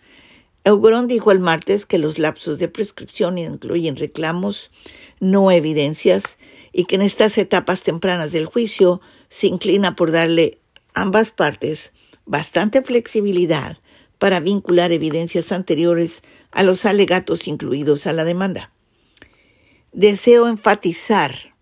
Eugeron 0.63 1.07
dijo 1.07 1.31
el 1.31 1.39
martes 1.39 1.85
que 1.85 1.97
los 1.97 2.17
lapsos 2.17 2.59
de 2.59 2.67
prescripción 2.67 3.37
incluyen 3.37 3.95
reclamos, 3.95 4.71
no 5.19 5.51
evidencias, 5.51 6.37
y 6.73 6.85
que 6.85 6.95
en 6.95 7.01
estas 7.01 7.37
etapas 7.37 7.83
tempranas 7.83 8.31
del 8.31 8.45
juicio 8.45 9.01
se 9.29 9.47
inclina 9.47 9.95
por 9.95 10.11
darle 10.11 10.59
ambas 10.93 11.31
partes 11.31 11.93
bastante 12.25 12.81
flexibilidad 12.81 13.77
para 14.19 14.39
vincular 14.39 14.91
evidencias 14.91 15.51
anteriores 15.51 16.23
a 16.51 16.63
los 16.63 16.85
alegatos 16.85 17.47
incluidos 17.47 18.07
a 18.07 18.13
la 18.13 18.23
demanda. 18.23 18.71
Deseo 19.91 20.47
enfatizar, 20.47 21.55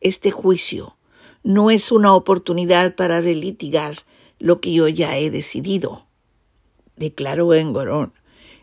este 0.00 0.30
juicio 0.30 0.96
no 1.42 1.70
es 1.70 1.92
una 1.92 2.14
oportunidad 2.14 2.94
para 2.94 3.20
relitigar 3.20 3.98
lo 4.38 4.60
que 4.60 4.72
yo 4.72 4.88
ya 4.88 5.18
he 5.18 5.30
decidido, 5.30 6.06
declaró 6.96 7.54
Engorón. 7.54 8.12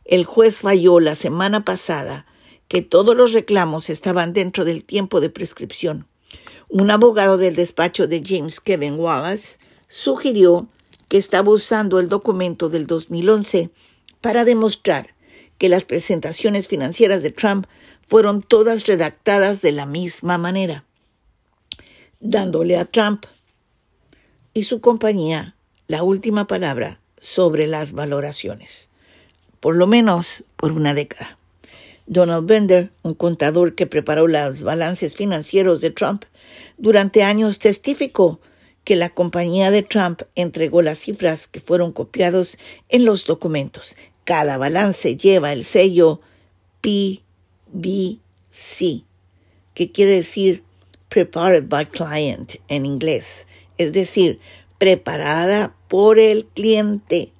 El 0.05 0.25
juez 0.25 0.60
falló 0.60 1.00
la 1.00 1.15
semana 1.15 1.63
pasada 1.63 2.25
que 2.67 2.81
todos 2.81 3.15
los 3.15 3.33
reclamos 3.33 3.89
estaban 3.89 4.33
dentro 4.33 4.65
del 4.65 4.83
tiempo 4.83 5.21
de 5.21 5.29
prescripción. 5.29 6.07
Un 6.69 6.89
abogado 6.89 7.38
del 7.38 7.55
despacho 7.55 8.07
de 8.07 8.24
James 8.25 8.60
Kevin 8.60 8.95
Wallace 8.98 9.57
sugirió 9.88 10.67
que 11.12 11.18
estaba 11.18 11.51
usando 11.51 12.00
el 12.00 12.08
documento 12.08 12.70
del 12.70 12.88
2011 12.88 13.70
para 14.22 14.46
demostrar 14.46 15.13
que 15.58 15.68
las 15.68 15.84
presentaciones 15.84 16.70
financieras 16.70 17.22
de 17.22 17.32
Trump 17.32 17.68
fueron 18.08 18.41
todas 18.41 18.88
redactadas 18.88 19.62
de 19.62 19.74
la 19.74 19.86
misma 19.86 20.38
manera, 20.38 20.86
dándole 22.22 22.77
a 22.77 22.86
Trump 22.86 23.25
y 24.53 24.63
su 24.63 24.80
compañía 24.80 25.58
la 25.88 26.01
última 26.01 26.48
palabra 26.48 27.01
sobre 27.20 27.68
las 27.68 27.91
valoraciones, 27.91 28.88
por 29.60 29.75
lo 29.75 29.88
menos 29.88 30.46
por 30.56 30.72
una 30.72 30.94
década. 30.94 31.38
Donald 32.06 32.48
Bender, 32.48 32.94
un 33.01 33.15
contador 33.15 33.75
que 33.75 33.86
preparó 33.86 34.27
los 34.27 34.63
balances 34.63 35.18
financieros 35.18 35.82
de 35.82 35.89
Trump, 35.89 36.24
durante 36.77 37.22
años 37.24 37.60
testificó 37.60 38.39
que 38.84 38.96
la 38.96 39.10
compañía 39.10 39.72
de 39.72 39.84
Trump 39.84 40.24
entregó 40.36 40.82
las 40.82 41.00
cifras 41.00 41.48
que 41.48 41.60
fueron 41.60 41.92
copiados 41.92 42.58
en 42.90 43.06
los 43.06 43.26
documentos. 43.26 43.96
Cada 44.24 44.58
balance 44.58 45.16
lleva 45.16 45.54
el 45.54 45.64
sello 45.64 46.20
PBC, 46.82 47.22
que 49.74 49.92
quiere 49.92 50.16
decir 50.16 50.64
Prepared 51.10 51.66
by 51.68 51.88
Client 51.88 52.56
en 52.68 52.86
inglés, 52.86 53.48
es 53.78 53.92
decir, 53.92 54.40
preparada 54.78 55.76
por 55.88 56.18
el 56.20 56.46
cliente 56.46 57.34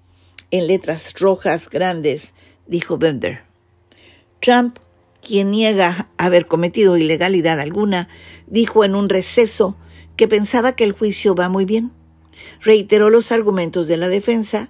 en 0.52 0.68
letras 0.68 1.14
rojas 1.20 1.70
grandes, 1.70 2.34
dijo 2.68 2.98
Bender. 2.98 3.44
Trump, 4.42 4.78
quien 5.22 5.52
niega 5.52 6.10
haber 6.18 6.48
cometido 6.48 6.98
ilegalidad 6.98 7.60
alguna, 7.60 8.10
dijo 8.48 8.84
en 8.84 8.96
un 8.96 9.08
receso 9.08 9.78
que 10.16 10.28
pensaba 10.28 10.74
que 10.74 10.84
el 10.84 10.92
juicio 10.92 11.36
va 11.36 11.50
muy 11.50 11.66
bien. 11.66 11.92
Reiteró 12.62 13.10
los 13.10 13.32
argumentos 13.32 13.88
de 13.88 13.98
la 13.98 14.08
defensa 14.08 14.70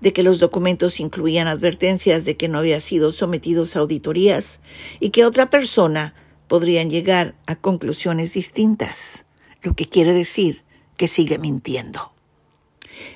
de 0.00 0.12
que 0.12 0.22
los 0.22 0.38
documentos 0.38 1.00
incluían 1.00 1.48
advertencias 1.48 2.24
de 2.24 2.36
que 2.36 2.48
no 2.48 2.58
había 2.58 2.80
sido 2.80 3.12
sometidos 3.12 3.74
a 3.74 3.80
auditorías 3.80 4.60
y 5.00 5.10
que 5.10 5.24
otra 5.24 5.50
persona 5.50 6.14
podrían 6.48 6.90
llegar 6.90 7.34
a 7.46 7.56
conclusiones 7.56 8.34
distintas, 8.34 9.24
lo 9.62 9.74
que 9.74 9.86
quiere 9.86 10.12
decir 10.12 10.62
que 10.96 11.08
sigue 11.08 11.38
mintiendo. 11.38 12.12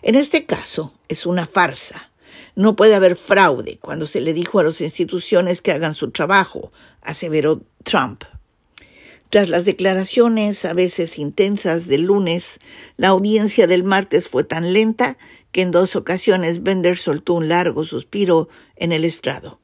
En 0.03 0.15
este 0.15 0.47
caso 0.47 0.95
es 1.09 1.27
una 1.27 1.47
farsa. 1.47 2.11
No 2.55 2.75
puede 2.75 2.95
haber 2.95 3.17
fraude 3.17 3.79
cuando 3.81 4.07
se 4.07 4.21
le 4.21 4.33
dijo 4.33 4.59
a 4.59 4.65
las 4.65 4.81
instituciones 4.81 5.63
que 5.63 5.73
hagan 5.73 5.95
su 5.95 6.11
trabajo, 6.11 6.73
aseveró 7.03 7.63
Trump. 7.85 8.25
Tras 9.31 9.51
las 9.51 9.67
declaraciones, 9.67 10.65
a 10.65 10.73
veces 10.73 11.19
intensas, 11.19 11.87
del 11.87 12.05
lunes, 12.05 12.61
la 12.97 13.09
audiencia 13.09 13.67
del 13.67 13.85
martes 13.85 14.29
fue 14.29 14.43
tan 14.43 14.73
lenta 14.73 15.19
que 15.53 15.61
en 15.61 15.71
dos 15.71 15.97
ocasiones 15.97 16.63
Bender 16.63 16.97
soltó 16.97 17.35
un 17.35 17.49
largo 17.49 17.85
suspiro 17.85 18.49
en 18.77 18.93
el 18.93 19.05
estrado. 19.05 19.61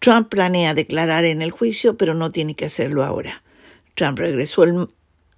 Trump 0.00 0.28
planea 0.28 0.74
declarar 0.74 1.24
en 1.24 1.42
el 1.42 1.52
juicio, 1.52 1.96
pero 1.96 2.14
no 2.14 2.32
tiene 2.32 2.56
que 2.56 2.64
hacerlo 2.64 3.04
ahora. 3.04 3.44
Trump 3.94 4.18
regresó 4.18 4.64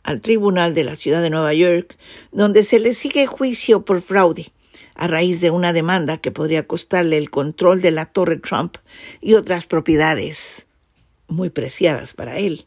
al 0.02 0.20
tribunal 0.22 0.74
de 0.74 0.84
la 0.84 0.96
ciudad 0.96 1.20
de 1.20 1.30
Nueva 1.30 1.52
York, 1.52 1.98
donde 2.30 2.62
se 2.62 2.78
le 2.78 2.94
sigue 2.94 3.26
juicio 3.26 3.84
por 3.84 4.00
fraude, 4.00 4.52
a 4.94 5.06
raíz 5.06 5.42
de 5.42 5.50
una 5.50 5.74
demanda 5.74 6.16
que 6.16 6.30
podría 6.30 6.66
costarle 6.66 7.18
el 7.18 7.28
control 7.28 7.82
de 7.82 7.90
la 7.90 8.06
Torre 8.06 8.38
Trump 8.38 8.76
y 9.20 9.34
otras 9.34 9.66
propiedades 9.66 10.66
muy 11.32 11.50
preciadas 11.50 12.14
para 12.14 12.38
él. 12.38 12.66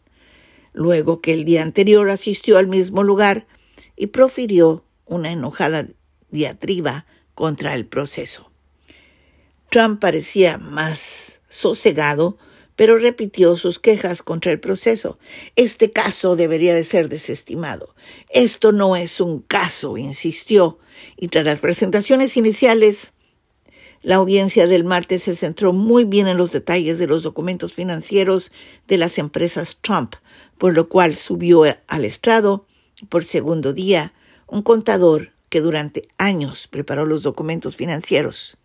Luego 0.73 1.21
que 1.21 1.33
el 1.33 1.45
día 1.45 1.61
anterior 1.61 2.09
asistió 2.09 2.57
al 2.57 2.67
mismo 2.67 3.03
lugar 3.03 3.47
y 3.95 4.07
profirió 4.07 4.83
una 5.05 5.31
enojada 5.31 5.87
diatriba 6.29 7.05
contra 7.33 7.75
el 7.75 7.85
proceso. 7.85 8.51
Trump 9.69 9.99
parecía 9.99 10.57
más 10.57 11.39
sosegado, 11.49 12.37
pero 12.75 12.97
repitió 12.97 13.55
sus 13.57 13.79
quejas 13.79 14.21
contra 14.21 14.51
el 14.51 14.59
proceso. 14.59 15.17
Este 15.55 15.91
caso 15.91 16.35
debería 16.35 16.73
de 16.73 16.83
ser 16.83 17.09
desestimado. 17.09 17.95
Esto 18.29 18.71
no 18.71 18.95
es 18.95 19.21
un 19.21 19.39
caso, 19.41 19.97
insistió, 19.97 20.79
y 21.17 21.29
tras 21.29 21.45
las 21.45 21.61
presentaciones 21.61 22.35
iniciales, 22.37 23.13
la 24.05 24.17
audiencia 24.17 24.67
del 24.67 24.83
martes 24.83 25.23
se 25.23 25.35
centró 25.35 25.73
muy 25.73 26.05
bien 26.05 26.27
en 26.27 26.37
los 26.37 26.51
detalles 26.51 26.99
de 26.99 27.07
los 27.07 27.23
documentos 27.23 27.73
financieros 27.73 28.51
de 28.87 28.99
las 28.99 29.17
empresas 29.17 29.79
Trump, 29.81 30.13
por 30.59 30.75
lo 30.75 30.89
cual 30.89 31.15
subió 31.15 31.63
al 31.87 32.05
estrado 32.05 32.67
por 33.09 33.25
segundo 33.25 33.73
día 33.73 34.13
un 34.45 34.61
contador 34.61 35.31
que 35.49 35.59
durante 35.59 36.07
años 36.19 36.67
preparó 36.67 37.07
los 37.07 37.23
documentos 37.23 37.77
financieros. 37.77 38.57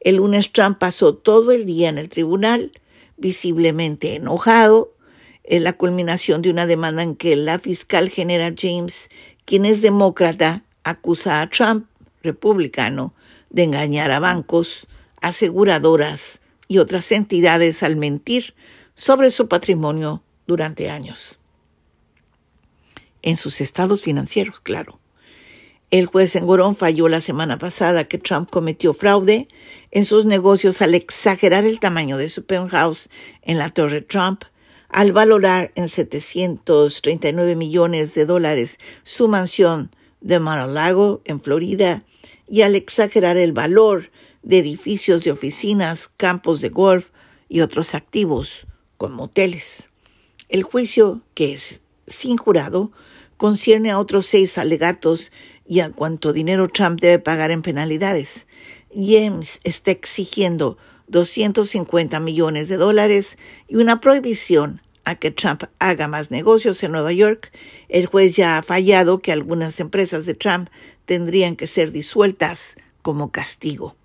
El 0.00 0.16
lunes 0.16 0.50
Trump 0.50 0.78
pasó 0.78 1.14
todo 1.14 1.52
el 1.52 1.66
día 1.66 1.90
en 1.90 1.98
el 1.98 2.08
tribunal, 2.08 2.72
visiblemente 3.18 4.14
enojado, 4.14 4.94
en 5.42 5.62
la 5.62 5.74
culminación 5.74 6.40
de 6.40 6.48
una 6.48 6.66
demanda 6.66 7.02
en 7.02 7.16
que 7.16 7.36
la 7.36 7.58
fiscal 7.58 8.08
general 8.08 8.54
James, 8.58 9.10
quien 9.44 9.66
es 9.66 9.82
demócrata, 9.82 10.64
acusa 10.84 11.42
a 11.42 11.50
Trump, 11.50 11.84
republicano, 12.22 13.12
de 13.54 13.62
engañar 13.62 14.10
a 14.10 14.18
bancos, 14.18 14.88
aseguradoras 15.20 16.40
y 16.66 16.78
otras 16.78 17.12
entidades 17.12 17.84
al 17.84 17.94
mentir 17.94 18.54
sobre 18.94 19.30
su 19.30 19.46
patrimonio 19.46 20.24
durante 20.44 20.90
años. 20.90 21.38
En 23.22 23.36
sus 23.36 23.60
estados 23.60 24.02
financieros, 24.02 24.58
claro. 24.58 24.98
El 25.92 26.06
juez 26.06 26.34
Engorón 26.34 26.74
falló 26.74 27.06
la 27.06 27.20
semana 27.20 27.56
pasada 27.56 28.08
que 28.08 28.18
Trump 28.18 28.50
cometió 28.50 28.92
fraude 28.92 29.46
en 29.92 30.04
sus 30.04 30.24
negocios 30.24 30.82
al 30.82 30.96
exagerar 30.96 31.64
el 31.64 31.78
tamaño 31.78 32.18
de 32.18 32.30
su 32.30 32.44
penthouse 32.44 33.08
en 33.42 33.58
la 33.58 33.68
Torre 33.68 34.00
Trump, 34.00 34.42
al 34.88 35.12
valorar 35.12 35.70
en 35.76 35.88
739 35.88 37.54
millones 37.54 38.14
de 38.14 38.26
dólares 38.26 38.80
su 39.04 39.28
mansión 39.28 39.94
de 40.20 40.40
Mar-a-Lago, 40.40 41.22
en 41.24 41.40
Florida, 41.40 42.02
y 42.48 42.62
al 42.62 42.74
exagerar 42.74 43.36
el 43.36 43.52
valor 43.52 44.10
de 44.42 44.58
edificios 44.58 45.24
de 45.24 45.32
oficinas, 45.32 46.08
campos 46.08 46.60
de 46.60 46.68
golf 46.68 47.10
y 47.48 47.60
otros 47.60 47.94
activos, 47.94 48.66
como 48.96 49.24
hoteles. 49.24 49.88
El 50.48 50.62
juicio, 50.62 51.22
que 51.34 51.52
es 51.52 51.80
sin 52.06 52.36
jurado, 52.36 52.92
concierne 53.36 53.90
a 53.90 53.98
otros 53.98 54.26
seis 54.26 54.58
alegatos 54.58 55.32
y 55.66 55.80
a 55.80 55.90
cuánto 55.90 56.32
dinero 56.32 56.68
Trump 56.68 57.00
debe 57.00 57.18
pagar 57.18 57.50
en 57.50 57.62
penalidades. 57.62 58.46
James 58.94 59.60
está 59.64 59.90
exigiendo 59.90 60.76
250 61.08 62.20
millones 62.20 62.68
de 62.68 62.76
dólares 62.76 63.36
y 63.68 63.76
una 63.76 64.00
prohibición 64.00 64.80
a 65.04 65.16
que 65.16 65.30
Trump 65.30 65.64
haga 65.78 66.08
más 66.08 66.30
negocios 66.30 66.82
en 66.82 66.92
Nueva 66.92 67.12
York. 67.12 67.52
El 67.88 68.06
juez 68.06 68.36
ya 68.36 68.58
ha 68.58 68.62
fallado 68.62 69.18
que 69.18 69.32
algunas 69.32 69.80
empresas 69.80 70.26
de 70.26 70.34
Trump 70.34 70.68
tendrían 71.04 71.56
que 71.56 71.66
ser 71.66 71.92
disueltas 71.92 72.76
como 73.02 73.30
castigo. 73.30 73.96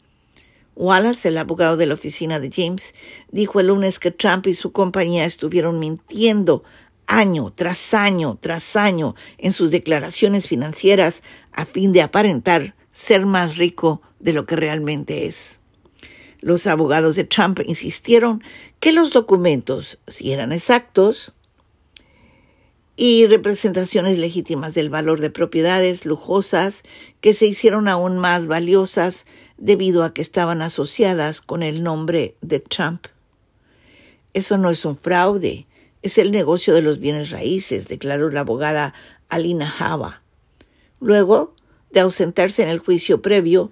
Wallace, 0.76 1.28
el 1.28 1.38
abogado 1.38 1.76
de 1.76 1.86
la 1.86 1.94
oficina 1.94 2.40
de 2.40 2.52
James, 2.54 2.94
dijo 3.32 3.60
el 3.60 3.68
lunes 3.68 4.00
que 4.00 4.12
Trump 4.12 4.48
y 4.48 4.54
su 4.54 4.72
compañía 4.72 5.26
estuvieron 5.26 5.80
mintiendo 5.80 6.64
año 7.10 7.52
tras 7.54 7.94
año 7.94 8.38
tras 8.40 8.76
año 8.76 9.16
en 9.40 9.52
sus 9.52 9.72
declaraciones 9.72 10.48
financieras 10.48 11.24
a 11.52 11.66
fin 11.66 11.92
de 11.92 12.04
aparentar 12.04 12.76
ser 12.92 13.26
más 13.26 13.58
rico 13.58 14.02
de 14.20 14.32
lo 14.34 14.46
que 14.46 14.56
realmente 14.56 15.26
es. 15.26 15.60
Los 16.40 16.68
abogados 16.68 17.16
de 17.16 17.26
Trump 17.26 17.60
insistieron 17.66 18.42
que 18.80 18.94
los 18.94 19.12
documentos, 19.12 20.00
si 20.08 20.32
eran 20.32 20.54
exactos, 20.54 21.34
y 23.02 23.28
representaciones 23.28 24.18
legítimas 24.18 24.74
del 24.74 24.90
valor 24.90 25.22
de 25.22 25.30
propiedades 25.30 26.06
lujosas 26.06 26.84
que 27.22 27.34
se 27.34 27.46
hicieron 27.46 27.88
aún 27.88 28.18
más 28.18 28.48
valiosas 28.48 29.26
debido 29.58 30.04
a 30.04 30.14
que 30.14 30.22
estaban 30.22 30.62
asociadas 30.62 31.40
con 31.40 31.64
el 31.64 31.82
nombre 31.82 32.36
de 32.42 32.60
Trump. 32.60 33.06
Eso 34.34 34.58
no 34.58 34.70
es 34.70 34.84
un 34.84 34.98
fraude, 34.98 35.66
es 36.02 36.18
el 36.18 36.32
negocio 36.32 36.74
de 36.74 36.82
los 36.82 37.00
bienes 37.00 37.32
raíces, 37.32 37.88
declaró 37.88 38.32
la 38.32 38.42
abogada 38.42 38.94
Alina 39.30 39.74
Hava. 39.80 40.22
Luego 41.00 41.56
de 41.92 42.02
ausentarse 42.02 42.64
en 42.64 42.70
el 42.70 42.80
juicio 42.80 43.22
previo, 43.22 43.72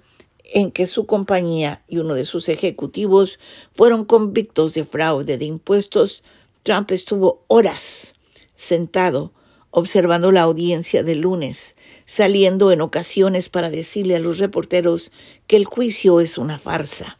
en 0.53 0.71
que 0.71 0.87
su 0.87 1.05
compañía 1.05 1.83
y 1.89 1.97
uno 1.97 2.15
de 2.15 2.23
sus 2.23 2.47
ejecutivos 2.47 3.39
fueron 3.73 4.05
convictos 4.05 4.73
de 4.73 4.85
fraude 4.85 5.37
de 5.37 5.43
impuestos, 5.43 6.23
Trump 6.63 6.91
estuvo 6.91 7.43
horas 7.47 8.13
sentado 8.57 9.31
observando 9.71 10.31
la 10.31 10.41
audiencia 10.41 11.03
del 11.03 11.21
lunes, 11.21 11.75
saliendo 12.05 12.71
en 12.71 12.81
ocasiones 12.81 13.47
para 13.47 13.69
decirle 13.69 14.15
a 14.15 14.19
los 14.19 14.39
reporteros 14.39 15.11
que 15.45 15.55
el 15.55 15.65
juicio 15.65 16.19
es 16.19 16.37
una 16.37 16.57
farsa 16.57 17.19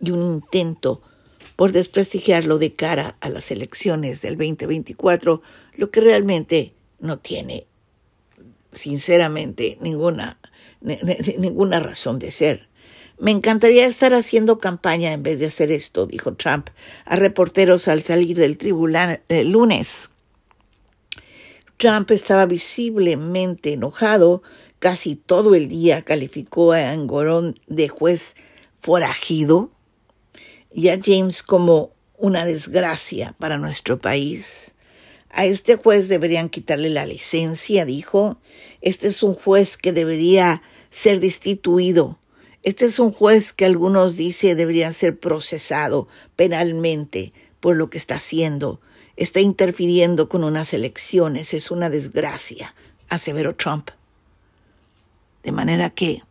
y 0.00 0.10
un 0.10 0.22
intento 0.22 1.00
por 1.54 1.72
desprestigiarlo 1.72 2.58
de 2.58 2.72
cara 2.72 3.16
a 3.20 3.28
las 3.28 3.50
elecciones 3.50 4.20
del 4.20 4.36
2024, 4.36 5.42
lo 5.76 5.90
que 5.90 6.00
realmente 6.00 6.72
no 6.98 7.18
tiene, 7.18 7.66
sinceramente, 8.72 9.78
ninguna, 9.80 10.38
ninguna 11.38 11.78
razón 11.78 12.18
de 12.18 12.30
ser. 12.30 12.68
Me 13.18 13.30
encantaría 13.30 13.86
estar 13.86 14.14
haciendo 14.14 14.58
campaña 14.58 15.12
en 15.12 15.22
vez 15.22 15.38
de 15.38 15.46
hacer 15.46 15.70
esto, 15.70 16.06
dijo 16.06 16.34
Trump 16.34 16.70
a 17.04 17.14
reporteros 17.14 17.86
al 17.86 18.02
salir 18.02 18.36
del 18.36 18.58
tribunal 18.58 19.20
el 19.28 19.52
lunes. 19.52 20.10
Trump 21.82 22.12
estaba 22.12 22.46
visiblemente 22.46 23.72
enojado. 23.72 24.44
Casi 24.78 25.16
todo 25.16 25.56
el 25.56 25.66
día 25.66 26.02
calificó 26.02 26.70
a 26.70 26.92
Angorón 26.92 27.58
de 27.66 27.88
juez 27.88 28.36
forajido 28.78 29.72
y 30.72 30.90
a 30.90 31.00
James 31.02 31.42
como 31.42 31.90
una 32.16 32.44
desgracia 32.44 33.34
para 33.40 33.58
nuestro 33.58 33.98
país. 33.98 34.76
A 35.28 35.44
este 35.44 35.74
juez 35.74 36.06
deberían 36.06 36.50
quitarle 36.50 36.88
la 36.88 37.04
licencia, 37.04 37.84
dijo. 37.84 38.38
Este 38.80 39.08
es 39.08 39.24
un 39.24 39.34
juez 39.34 39.76
que 39.76 39.92
debería 39.92 40.62
ser 40.88 41.18
destituido. 41.18 42.20
Este 42.62 42.84
es 42.84 43.00
un 43.00 43.10
juez 43.10 43.52
que 43.52 43.64
algunos 43.64 44.14
dicen 44.14 44.56
debería 44.56 44.92
ser 44.92 45.18
procesado 45.18 46.06
penalmente 46.36 47.32
por 47.58 47.74
lo 47.74 47.90
que 47.90 47.98
está 47.98 48.14
haciendo 48.14 48.80
está 49.16 49.40
interfiriendo 49.40 50.28
con 50.28 50.44
unas 50.44 50.72
elecciones. 50.72 51.54
Es 51.54 51.70
una 51.70 51.90
desgracia, 51.90 52.74
aseveró 53.08 53.54
Trump. 53.54 53.90
De 55.42 55.52
manera 55.52 55.90
que 55.90 56.22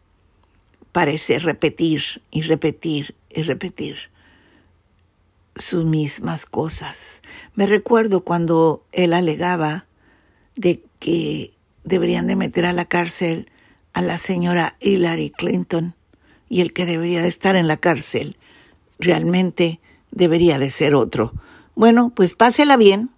parece 0.91 1.39
repetir 1.39 2.21
y 2.31 2.41
repetir 2.41 3.15
y 3.29 3.43
repetir 3.43 4.11
sus 5.55 5.85
mismas 5.85 6.45
cosas. 6.45 7.21
Me 7.55 7.65
recuerdo 7.65 8.23
cuando 8.23 8.83
él 8.91 9.13
alegaba 9.13 9.85
de 10.55 10.83
que 10.99 11.53
deberían 11.83 12.27
de 12.27 12.35
meter 12.35 12.65
a 12.65 12.73
la 12.73 12.85
cárcel 12.85 13.49
a 13.93 14.01
la 14.01 14.17
señora 14.17 14.75
Hillary 14.79 15.31
Clinton 15.31 15.95
y 16.47 16.61
el 16.61 16.73
que 16.73 16.85
debería 16.85 17.21
de 17.21 17.27
estar 17.27 17.55
en 17.55 17.67
la 17.67 17.77
cárcel 17.77 18.37
realmente 18.99 19.79
debería 20.11 20.59
de 20.59 20.69
ser 20.69 20.95
otro. 20.95 21.33
Bueno, 21.81 22.11
pues 22.15 22.35
pásela 22.35 22.77
bien. 22.77 23.09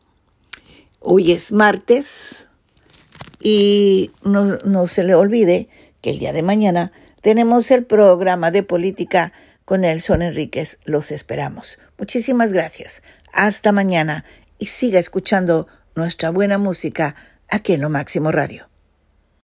Hoy 1.02 1.34
es 1.34 1.52
martes 1.52 2.47
Y 3.41 4.12
no, 4.23 4.58
no 4.63 4.88
se 4.88 5.04
le 5.04 5.15
olvide 5.15 5.67
que 5.99 6.12
el 6.12 6.19
día 6.19 6.32
de 6.32 6.43
mañana 6.43 6.93
tenemos 7.19 7.71
el 7.71 7.84
programa 7.84 8.52
de 8.52 8.63
política 8.63 9.34
con 9.65 9.82
Nelson 9.82 10.21
Enríquez. 10.21 10.80
Los 10.86 11.12
esperamos. 11.12 11.78
Muchísimas 11.97 12.54
gracias. 12.54 13.04
Hasta 13.34 13.73
mañana 13.73 14.23
y 14.60 14.67
siga 14.67 14.97
escuchando 14.97 15.67
nuestra 15.93 16.30
buena 16.30 16.58
música 16.58 17.17
aquí 17.49 17.73
en 17.73 17.82
Lo 17.82 17.89
Máximo 17.89 18.32
Radio. 18.32 18.69